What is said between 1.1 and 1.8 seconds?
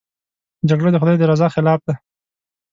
د رضا خلاف